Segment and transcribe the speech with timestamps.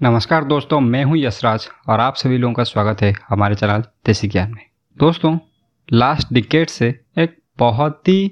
[0.00, 4.28] नमस्कार दोस्तों, मैं हूँ यशराज और आप सभी लोगों का स्वागत है हमारे चैनल देसी
[4.28, 4.62] ज्ञान में।
[4.98, 5.32] दोस्तों
[5.88, 8.30] लास्ट डिकेट से एक बहुत ही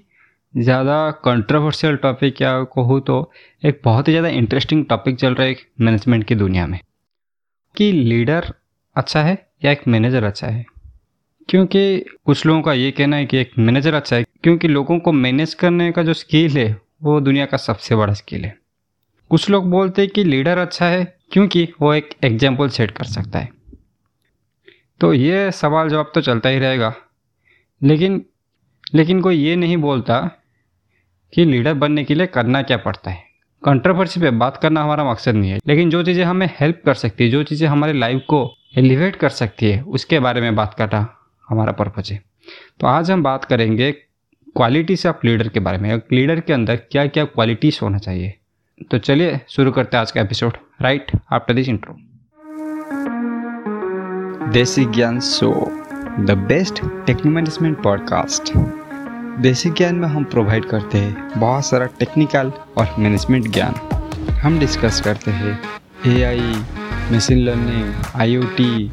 [0.55, 3.19] ज़्यादा कंट्रोवर्शियल टॉपिक या कहूँ तो
[3.63, 6.79] एक बहुत ही ज़्यादा इंटरेस्टिंग टॉपिक चल रहा है मैनेजमेंट की दुनिया में।
[7.75, 8.53] कि लीडर
[8.97, 10.65] अच्छा है या एक मैनेजर अच्छा है?
[11.49, 15.13] क्योंकि कुछ लोगों का ये कहना है कि एक मैनेजर अच्छा है, क्योंकि लोगों को
[15.13, 18.57] मैनेज करने का जो स्किल है, वो दुनिया का सबसे बड़ा स्किल है।
[19.31, 23.39] कुछ लोग बोलते हैं कि लीडर अच्छा है क्योंकि वो एक एग्ज़ाम्पल सेट कर सकता
[23.39, 23.49] है।
[25.01, 26.95] तो ये सवाल जवाब तो चलता ही रहेगा।
[27.83, 28.25] लेकिन
[28.95, 30.21] लेकिन कोई ये नहीं बोलता
[31.33, 33.25] कि लीडर बनने के लिए करना क्या पड़ता है।
[33.63, 37.25] कंट्रोवर्सी पे बात करना हमारा मकसद नहीं है। लेकिन जो चीज़ें हमें हेल्प कर सकती
[37.25, 41.07] है, जो चीज़ें हमारे लाइफ को एलिवेट कर सकती है, उसके बारे में बात करना
[41.49, 42.23] हमारा पर्पज है।
[42.81, 47.07] तो आज हम बात करेंगे क्वालिटीज ऑफ़ लीडर के बारे में। लीडर के अंदर क्या
[47.07, 48.35] क्या क्वालिटीज़ होना चाहिए?
[48.83, 51.97] तो चलिए शुरू करते हैं आज का episode right after this intro
[54.53, 55.53] Desi Gyan show
[56.21, 56.75] the best
[57.07, 58.53] technique management podcast
[59.41, 63.75] Desi Gyan में हम प्रोवाइड करते हैं बहुत सारा टेक्निकल और मैनेजमेंट ज्ञान।
[64.33, 65.61] हम डिस्कस करते हैं
[66.07, 66.55] एआई
[67.13, 68.93] मशीन लर्निंग आईओटी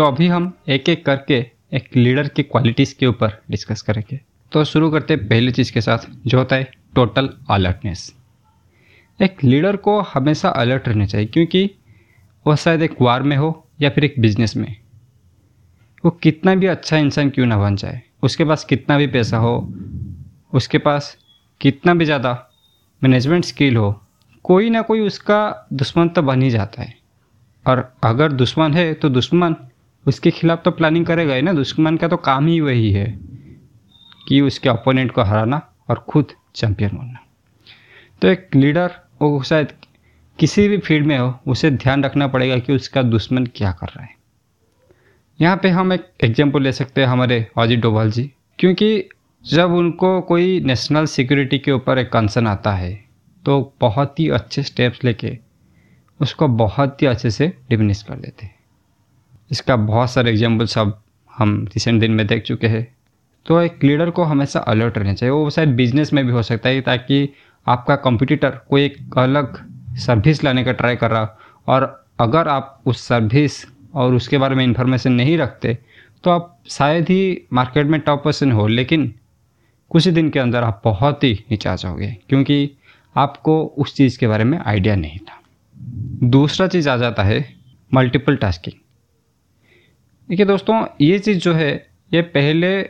[0.00, 1.34] तो अभी हम एक एक करके
[1.72, 4.18] एक लीडर की क्वालिटीज़ के ऊपर डिस्कस करेंगे।
[4.52, 8.14] तो शुरू करते पहली चीज़ के साथ, जो होता है टोटल अलर्टनेस
[9.20, 11.70] एक लीडर को हमेशा अलर्ट रहना चाहिए, क्योंकि
[12.46, 14.76] वह शायद एक वार में हो या फिर एक बिज़नेस में।
[16.04, 19.56] वो कितना भी अच्छा इंसान क्यों ना बन जाए, उसके पास कितना भी पैसा हो,
[20.52, 21.16] उसके पास
[21.60, 22.32] कितना भी ज़्यादा
[23.02, 24.00] मैनेजमेंट स्किल हो,
[24.44, 26.98] कोई ना कोई उसका दुश्मन तो बन ही जाता है।
[27.66, 29.56] और अगर दुश्मन है तो दुश्मन
[30.06, 33.06] उसके खिलाफ तो प्लानिंग करेगा ही ना। दुश्मन का तो काम ही वही है
[34.28, 37.20] कि उसके ओपोनेंट को हराना और खुद चैंपियन बनना।
[38.22, 39.72] तो एक लीडर वो शायद
[40.38, 44.04] किसी भी फ़ील्ड में हो, उसे ध्यान रखना पड़ेगा कि उसका दुश्मन क्या कर रहा
[44.04, 44.14] है।
[45.40, 49.08] यहाँ पे हम एक एग्ज़ाम्पल ले सकते हैं हमारे अजित डोभाल जी, क्योंकि
[49.44, 52.92] जब उनको कोई नेशनल सिक्योरिटी के ऊपर एक कंसर्न आता है
[53.44, 55.36] तो बहुत ही अच्छे स्टेप्स लेके
[56.20, 58.54] उसको बहुत ही अच्छे से डिमिनिश कर देते हैं।
[59.50, 61.02] इसका बहुत सारे एग्जाम्पल्स अब
[61.32, 62.86] हम रिसेंट दिन में देख चुके हैं।
[63.46, 66.68] तो एक लीडर को हमेशा अलर्ट रहना चाहिए। वो शायद बिज़नेस में भी हो सकता
[66.68, 67.28] है, ताकि
[67.66, 69.56] आपका कंपटीटर कोई एक अलग
[69.98, 71.36] सर्विस लाने का ट्राई कर रहा।
[71.68, 75.78] और अगर आप उस सर्विस और उसके बारे में इंफॉर्मेशन नहीं रखते
[76.24, 79.12] तो आप शायद ही मार्केट में टॉप पर्सन हो, लेकिन
[79.90, 82.70] कुछ ही दिन के अंदर आप बहुत ही नीचे जाओगे क्योंकि
[83.16, 85.40] आपको उस चीज़ के बारे में आइडिया नहीं था।
[86.28, 87.44] दूसरा चीज़ आ जाता है
[87.92, 88.78] मल्टीपल टास्किंग
[90.30, 92.82] देखिए दोस्तों, ये चीज़ जो है, ये पहले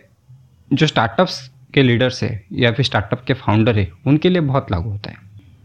[0.73, 4.91] जो स्टार्टअप्स के लीडर्स है या फिर स्टार्टअप के फाउंडर है, उनके लिए बहुत लागू
[4.91, 5.17] होता है।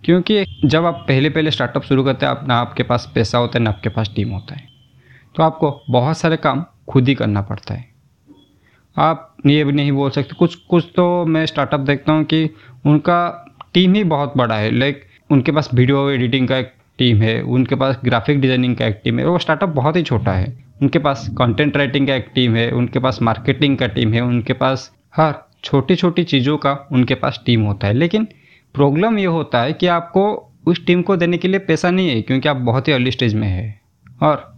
[0.03, 3.59] क्योंकि जब आप पहले पहले स्टार्टअप शुरू करते हैं, आप ना आपके पास पैसा होता
[3.59, 4.67] है, ना आपके पास टीम होता है।
[5.35, 7.89] तो आपको बहुत सारे काम खुद ही करना पड़ता है।
[8.97, 12.49] आप ये भी नहीं बोल सकते, कुछ कुछ तो मैं स्टार्टअप देखता हूँ कि
[12.85, 17.41] उनका टीम ही बहुत बड़ा है। लाइक उनके पास वीडियो एडिटिंग का एक टीम है,
[17.41, 20.99] उनके पास ग्राफिक डिज़ाइनिंग का एक टीम है, वो स्टार्टअप बहुत ही छोटा है। उनके
[20.99, 24.91] पास कंटेंट राइटिंग का एक टीम है, उनके पास मार्केटिंग का टीम है, उनके पास
[25.15, 25.33] हर
[25.63, 28.27] छोटी छोटी चीज़ों का उनके पास टीम होता है। लेकिन
[28.75, 30.25] प्रॉब्लम ये होता है कि आपको
[30.67, 33.33] उस टीम को देने के लिए पैसा नहीं है, क्योंकि आप बहुत ही अर्ली स्टेज
[33.33, 33.81] में है।
[34.21, 34.53] और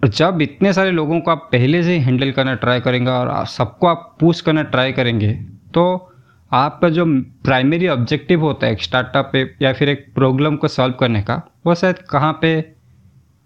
[0.00, 4.16] जब इतने सारे लोगों को आप पहले से हैंडल करना ट्राई करेंगे और सबको आप
[4.20, 5.32] पूछ करना ट्राई करेंगे
[5.74, 5.84] तो
[6.52, 7.04] आपका जो
[7.44, 11.42] प्राइमरी ऑब्जेक्टिव होता है एक स्टार्टअप पे या फिर एक प्रॉब्लम को सॉल्व करने का,
[11.66, 12.64] वो शायद कहाँ पे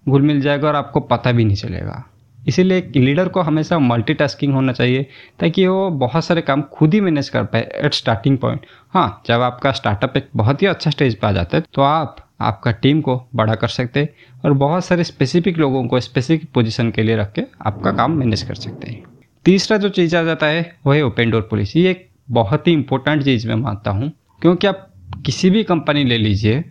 [0.07, 2.05] घुल मिल जाएगा और आपको पता भी नहीं चलेगा।
[2.49, 5.07] इसीलिए एक लीडर को हमेशा मल्टीटास्किंग होना चाहिए,
[5.41, 9.41] ताकि वो बहुत सारे काम खुद ही मैनेज कर पाए एट स्टार्टिंग पॉइंट हाँ जब
[9.41, 13.01] आपका स्टार्टअप एक बहुत ही अच्छा स्टेज पर आ जाता है तो आप, आपका टीम
[13.01, 14.09] को बड़ा कर सकते हैं
[14.45, 18.43] और बहुत सारे स्पेसिफिक लोगों को स्पेसिफिक पोजीशन के लिए रख के आपका काम मैनेज
[18.43, 19.03] कर सकते हैं।
[19.45, 22.73] तीसरा जो चीज़ आ जाता है वह है ओपन डोर पॉलिसी ये एक बहुत ही
[22.73, 24.13] इम्पोर्टेंट चीज़ मैं मानता हूँ।
[24.43, 24.87] क्योंकि आप
[25.27, 26.65] किसी भी कंपनी ले लीजिए,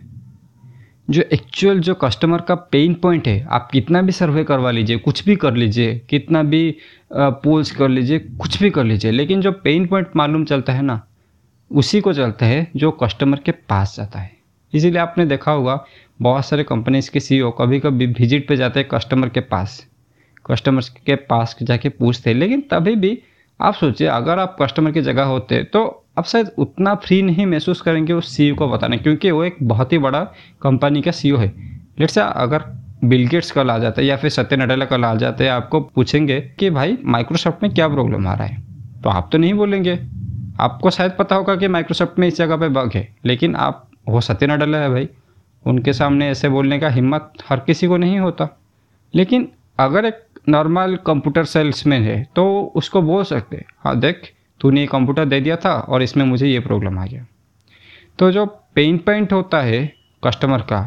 [1.10, 5.24] जो एक्चुअल जो कस्टमर का पेन पॉइंट है, आप कितना भी सर्वे करवा लीजिए, कुछ
[5.24, 6.74] भी कर लीजिए, कितना भी
[7.12, 11.00] पोल्स कर लीजिए, कुछ भी कर लीजिए, लेकिन जो पेन पॉइंट मालूम चलता है ना,
[11.70, 14.30] उसी को चलता है जो कस्टमर के पास जाता है।
[14.72, 15.84] इसीलिए आपने देखा होगा,
[16.20, 19.86] बहुत सारे कंपनीज़ के सी कभी कभी विज़िट पे जाते हैं कस्टमर के पास।
[20.50, 23.18] कस्टमर्स के पास जाके पूछते हैं, लेकिन तभी भी
[23.60, 27.80] आप सोचिए, अगर आप कस्टमर की जगह होते तो आप शायद उतना फ्री नहीं महसूस
[27.80, 30.20] करेंगे उस सी को बताने, क्योंकि वो एक बहुत ही बड़ा
[30.62, 32.64] कंपनी का सी है। लेट लेट्स अगर
[33.04, 36.70] बिल गेट्स कल आ जाते या फिर सत्य नडेला कल आ जाते आपको पूछेंगे कि
[36.70, 38.62] भाई माइक्रोसॉफ्ट में क्या प्रॉब्लम आ रहा है?
[39.04, 39.98] तो आप तो नहीं बोलेंगे।
[40.60, 44.20] आपको शायद पता होगा कि माइक्रोसॉफ्ट में इस जगह पे बग है, लेकिन आप, वो
[44.20, 45.08] सत्य नडेला है भाई।
[45.66, 48.48] उनके सामने ऐसे बोलने का हिम्मत हर किसी को नहीं होता।
[49.14, 49.48] लेकिन
[49.78, 52.44] अगर एक नॉर्मल कंप्यूटर सेल्समैन है तो
[52.76, 56.60] उसको बोल सकते हाँ। देख, तूने ये कंप्यूटर दे दिया था और इसमें मुझे ये
[56.60, 57.26] प्रॉब्लम आ गया।
[58.18, 59.86] तो जो पेन पॉइंट होता है
[60.22, 60.80] कस्टमर का,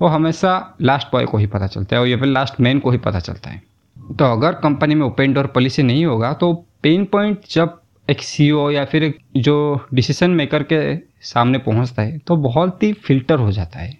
[0.00, 2.90] वो हमेशा लास्ट बॉय को ही पता चलता है और या फिर लास्ट मैन को
[2.90, 3.62] ही पता चलता है।
[3.96, 6.52] तो अगर कंपनी में ओपन डोर पॉलिसी नहीं होगा तो
[6.82, 10.78] पेन पॉइंट जब एक सी e या फिर जो डिसीज़न मेकर के
[11.22, 13.98] सामने पहुँचता है तो बहुत ही फ़िल्टर हो जाता है।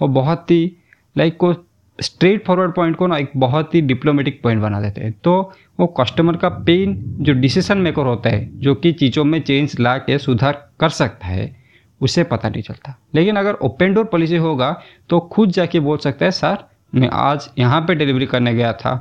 [0.00, 0.76] और बहुत ही
[1.16, 1.52] लाइक को
[1.98, 5.86] स्ट्रेट फॉरवर्ड पॉइंट को ना एक बहुत ही डिप्लोमेटिक पॉइंट बना देते हैं। तो वो
[6.00, 10.18] कस्टमर का पेन जो डिसीज़न मेकर होता है, जो कि चीज़ों में चेंज ला के
[10.18, 11.54] सुधार कर सकता है,
[12.00, 14.76] उसे पता नहीं चलता। लेकिन अगर ओपन डोर पॉलिसी होगा
[15.10, 16.64] तो खुद जाके बोल सकता है, सर,
[16.94, 18.92] मैं आज यहाँ पे डिलीवरी करने गया था।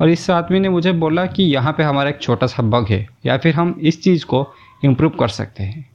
[0.00, 3.06] और इस आदमी ने मुझे बोला कि यहाँ पे हमारा एक छोटा सा बग है,
[3.26, 4.46] या फिर हम इस चीज़ को
[4.84, 5.90] इम्प्रूव कर सकते हैं।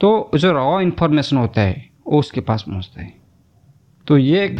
[0.00, 3.12] तो जो रॉ इन्फॉर्मेशन होता है, वो उसके पास पहुँचता है।
[4.06, 4.56] तो ये एक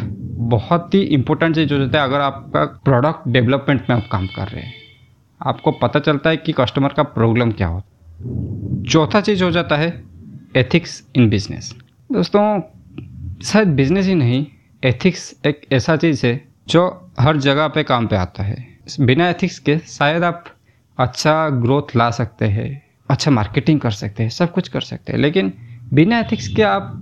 [0.48, 4.48] बहुत ही इंपॉर्टेंट चीज़ हो जाता है अगर आपका प्रोडक्ट डेवलपमेंट में आप काम कर
[4.48, 4.72] रहे हैं।
[5.40, 7.82] आपको पता चलता है कि कस्टमर का प्रॉब्लम क्या हो।
[8.90, 9.88] चौथा चीज़ हो जाता है
[10.56, 11.72] एथिक्स इन बिज़नेस
[12.10, 12.60] दोस्तों,
[13.44, 14.46] शायद बिज़नेस ही नहीं
[14.82, 18.56] एथिक्स एक ऐसा चीज़ है जो हर जगह पे काम पे आता है।
[19.00, 20.44] बिना एथिक्स के शायद आप
[20.98, 25.18] अच्छा ग्रोथ ला सकते हैं अच्छा मार्केटिंग कर सकते हैं, सब कुछ कर सकते हैं,
[25.20, 25.52] लेकिन
[25.92, 26.92] बिना एथिक्स के आप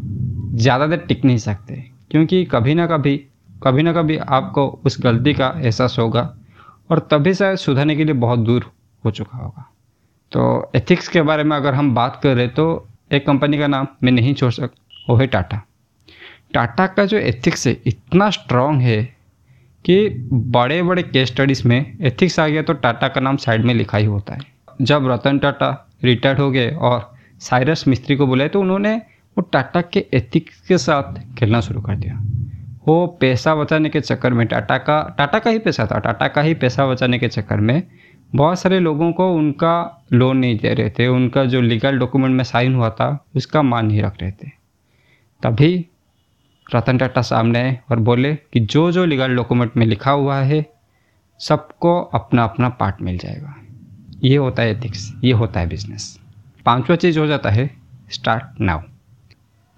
[0.55, 3.17] ज़्यादा देर टिक नहीं सकते। क्योंकि कभी ना कभी
[3.62, 6.37] कभी ना कभी आपको उस गलती का एहसास होगा
[6.91, 8.70] और तभी शायद सुधरने के लिए बहुत दूर
[9.05, 9.70] हो चुका होगा।
[10.32, 13.87] तो एथिक्स के बारे में अगर हम बात कर करें तो एक कंपनी का नाम
[14.03, 14.70] मैं नहीं छोड़ सक,
[15.11, 15.62] वो है टाटा
[16.53, 19.03] टाटा का जो एथिक्स है, इतना स्ट्रॉन्ग है
[19.85, 23.75] कि बड़े बड़े केस स्टडीज़ में एथिक्स आ गया तो टाटा का नाम साइड में
[23.75, 24.41] लिखा ही होता है।
[24.82, 29.03] जब रतन टाटा रिटायर्ड हो गए और साइरस मिस्त्री को बुलाए तो उन्होंने
[29.37, 32.20] वो टाटा के एथिक्स के साथ खेलना शुरू कर दिया।
[32.88, 36.40] वो पैसा बचाने के चक्कर में टाटा का टाटा का ही पैसा था, टाटा का
[36.40, 37.82] ही पैसा बचाने के चक्कर में
[38.34, 42.44] बहुत सारे लोगों को उनका लोन नहीं दे रहे थे, उनका जो लीगल डॉक्यूमेंट में
[42.44, 44.50] साइन हुआ था, उसका मान नहीं रख रहे थे।
[45.43, 45.87] तभी
[46.75, 50.64] रतन टाटा सामने आए और बोले कि जो जो लीगल डॉक्यूमेंट में लिखा हुआ है,
[51.40, 53.55] सबको अपना अपना पार्ट मिल जाएगा।
[54.23, 56.19] ये होता है एथिक्स, ये होता है बिज़नेस
[56.67, 57.70] पांचवा चीज़ हो जाता है
[58.11, 58.81] स्टार्ट नाउ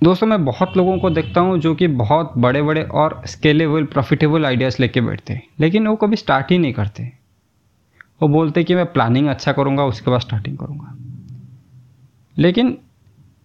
[0.03, 4.47] दोस्तों, मैं बहुत लोगों को देखता हूँ जो कि बहुत बड़े बड़े और स्केलेबल प्रॉफिटेबल
[4.47, 7.03] आइडियाज़ लेके बैठते हैं, लेकिन वो कभी स्टार्ट ही नहीं करते।
[8.23, 10.95] वो बोलते कि मैं प्लानिंग अच्छा करूँगा, उसके बाद स्टार्टिंग करूँगा।
[12.37, 12.77] लेकिन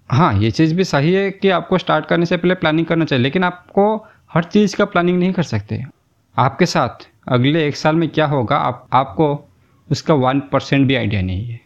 [0.10, 3.24] हाँ ये चीज़ भी सही है कि आपको स्टार्ट करने से पहले प्लानिंग करना चाहिए,
[3.24, 3.96] लेकिन आपको
[4.34, 5.84] हर चीज़ का प्लानिंग नहीं कर सकते।
[6.38, 9.50] आपके साथ अगले एक साल में क्या होगा, आप, आपको
[9.92, 11.60] उसका वन परसेंट भी आइडिया नहीं है।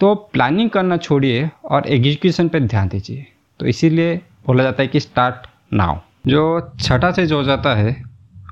[0.00, 3.26] तो प्लानिंग करना छोड़िए और एग्जीक्यूशन पे ध्यान दीजिए।
[3.60, 4.14] तो इसीलिए
[4.46, 7.90] बोला जाता है कि स्टार्ट नाउ जो छठा चीज़ हो जाता है,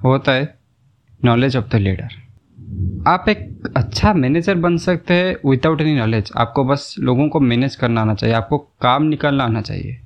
[0.04, 0.54] वो होता है
[1.24, 2.08] नॉलेज ऑफ़ द लीडर
[3.06, 7.76] आप एक अच्छा मैनेजर बन सकते हैं विदाउट एनी नॉलेज आपको बस लोगों को मैनेज
[7.76, 9.99] करना आना चाहिए, आपको काम निकालना आना चाहिए।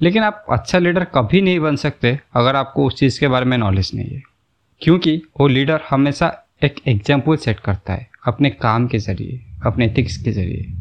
[0.00, 3.56] लेकिन आप अच्छा लीडर कभी नहीं बन सकते अगर आपको उस चीज़ के बारे में
[3.58, 4.22] नॉलेज नहीं है।
[4.82, 6.32] क्योंकि वो लीडर हमेशा
[6.64, 10.74] एक एग्ज़ाम्पल सेट करता है, अपने काम के ज़रिए, अपने एथिक्स के ज़रिए।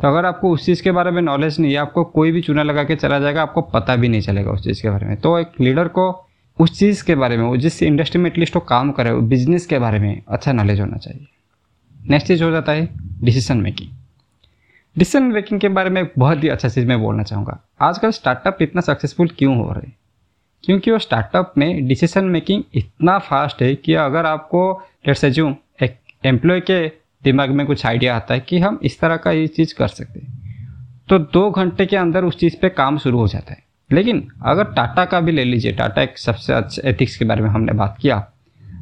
[0.00, 2.62] तो अगर आपको उस चीज़ के बारे में नॉलेज नहीं है, आपको कोई भी चुना
[2.62, 5.38] लगा के चला जाएगा, आपको पता भी नहीं चलेगा उस चीज़ के बारे में। तो
[5.38, 6.10] एक लीडर को
[6.58, 9.78] उस चीज़ के बारे में, वो जिस इंडस्ट्री में एटलीस्ट वो काम करे बिज़नेस के
[9.78, 11.26] बारे में अच्छा नॉलेज होना चाहिए।
[12.00, 12.88] नेक्स्ट चीज़ हो जाता है
[13.22, 13.90] डिसीज़न मेकिंग
[14.96, 18.80] डिसीज़न मेकिंग के बारे में बहुत ही अच्छा चीज़ मैं बोलना चाहूँगा। आजकल स्टार्टअप इतना
[18.80, 19.90] सक्सेसफुल क्यों हो रहे
[20.64, 24.70] क्योंकि वो स्टार्टअप में डिसीज़न मेकिंग इतना फास्ट है कि अगर आपको
[25.08, 29.16] लेट्स एज्यूम एक एम्प्लॉय के दिमाग में कुछ आइडिया आता है कि हम इस तरह
[29.16, 30.40] का ये चीज़ कर सकते हैं।
[31.08, 34.64] तो दो घंटे के अंदर उस चीज़ पे काम शुरू हो जाता है। लेकिन अगर
[34.64, 37.96] टाटा का भी ले लीजिए, टाटा एक सबसे अच्छे एथिक्स के बारे में हमने बात
[38.00, 38.18] किया।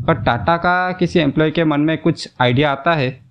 [0.06, 3.30] पर टाटा का किसी एम्प्लॉय के मन में कुछ आइडिया आता है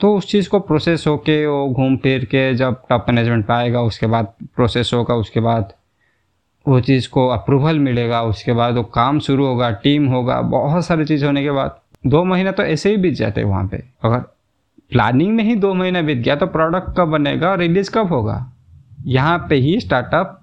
[0.00, 3.80] तो उस चीज़ को प्रोसेस होके, वो घूम फिर के जब टॉप मैनेजमेंट पे आएगा,
[3.80, 5.72] उसके बाद प्रोसेस होगा, उसके बाद
[6.68, 11.04] वो चीज़ को अप्रूवल मिलेगा, उसके बाद वो काम शुरू होगा टीम होगा, बहुत सारी
[11.04, 14.18] चीज़ होने के बाद। दो महीना तो ऐसे ही बीत जाते वहाँ पे। अगर
[14.92, 18.52] प्लानिंग में ही दो महीना बीत गया तो प्रोडक्ट कब बनेगा और रिलीज़ कब होगा?
[19.06, 20.36] यहाँ पे ही स्टार्टअप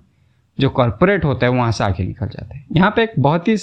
[0.58, 3.56] जो कॉरपोरेट होता है, वहाँ से आगे निकल जाते हैं। यहाँ पे एक बहुत ही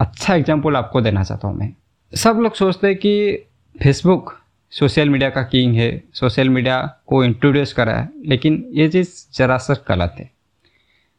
[0.00, 1.72] अच्छा एग्ज़ाम्पल आपको देना चाहता हूँ मैं।
[2.12, 3.44] सब लोग सोचते हैं कि
[3.74, 4.32] फेसबुक
[4.72, 9.84] सोशल मीडिया का किंग है सोशल मीडिया को इंट्रोड्यूस करा है, लेकिन ये चीज़ सर
[9.88, 10.30] गलत है।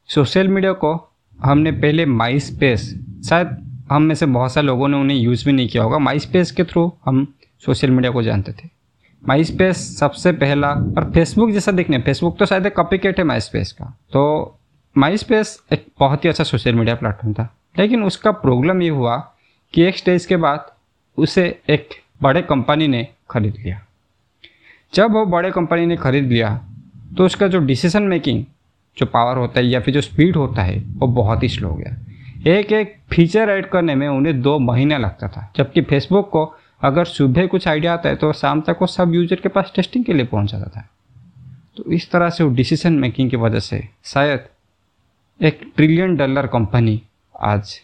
[0.10, 0.94] सोशल मीडिया को
[1.38, 2.84] हमने पहले माई स्पेस
[3.30, 6.20] शायद हम में से बहुत सारे लोगों ने उन्हें यूज़ भी नहीं किया होगा। माई
[6.20, 7.34] स्पेस के थ्रू हम
[7.66, 8.70] सोशल मीडिया को जानते थे।
[9.28, 13.24] माई स्पेस सबसे पहला, और फेसबुक जैसा देखने फेसबुक तो शायद एक कॉपी केट है
[13.24, 14.56] माई स्पेस का। तो
[14.98, 19.18] माई स्पेस एक बहुत ही अच्छा सोशल मीडिया प्लेटफॉर्म था। लेकिन उसका प्रॉब्लम ये हुआ
[19.74, 20.66] कि एक स्टेज के बाद
[21.18, 21.90] उसे एक
[22.24, 23.82] बड़े कंपनी ने खरीद लिया।
[24.94, 26.62] जब वो बड़े कंपनी ने खरीद लिया
[27.18, 28.44] तो उसका जो डिसीज़न मेकिंग
[28.98, 31.76] जो पावर होता है या फिर जो स्पीड होता है, वो बहुत ही स्लो हो
[31.76, 32.05] गया।
[32.46, 36.46] एक एक फीचर ऐड करने में उन्हें दो महीने लगता था। जबकि फेसबुक को
[36.82, 40.06] अगर सुबह कुछ आइडिया आता है तो शाम तक वो सब यूज़र के पास टेस्टिंग
[40.06, 40.88] के लिए पहुँच जाता था।
[41.78, 44.48] तो इस तरह से वो डिसीज़न मेकिंग की वजह से शायद
[45.40, 47.02] एक ट्रिलियन डॉलर कंपनी
[47.36, 47.80] आज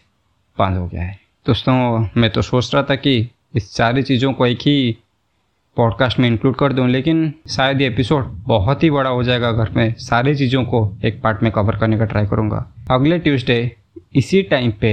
[0.58, 4.46] बंद हो गया है। दोस्तों, मैं तो सोच रहा था कि इस सारी चीज़ों को
[4.46, 4.96] एक ही
[5.76, 9.70] पॉडकास्ट में इंक्लूड कर दूँ, लेकिन शायद ये एपिसोड बहुत ही बड़ा हो जाएगा अगर
[9.70, 13.60] मैं सारी चीज़ों को एक पार्ट में कवर करने का ट्राई करूँगा। अगले ट्यूसडे
[14.16, 14.92] इसी टाइम पे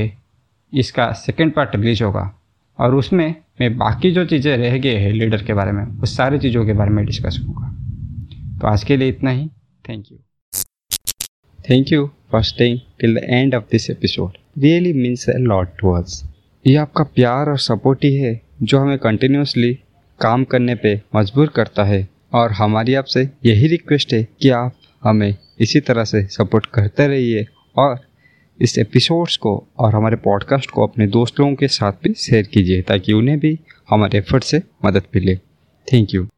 [0.74, 2.32] इसका सेकेंड पार्ट रिलीज़ होगा।
[2.79, 6.39] और उसमें मैं बाकी जो चीज़ें रह गए हैं लीडर के बारे में, उस सारी
[6.39, 9.48] चीज़ों के बारे में डिस्कस करूँगा तो आज के लिए इतना ही।
[9.86, 10.18] Thank you
[11.60, 15.91] thank you for staying till the end of this episode really means a lot to
[15.94, 16.24] us
[16.65, 19.74] ये आपका प्यार और सपोर्ट ही है जो हमें कंटिन्यूसली
[20.20, 25.34] काम करने पे मजबूर करता है। और हमारी आपसे यही रिक्वेस्ट है कि आप हमें
[25.62, 28.00] इसी तरह से सपोर्ट करते रहिए और
[28.62, 32.82] इस एपिसोड्स को और हमारे पॉडकास्ट को अपने दोस्त लोगों के साथ भी शेयर कीजिए
[32.82, 35.36] ताकि उन्हें भी हमारे एफर्ट से मदद मिले।
[35.88, 36.30] Thank you